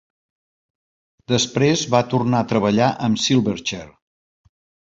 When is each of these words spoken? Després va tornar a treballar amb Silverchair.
Després 1.33 1.83
va 1.97 2.01
tornar 2.15 2.39
a 2.45 2.49
treballar 2.55 2.89
amb 3.09 3.25
Silverchair. 3.27 3.87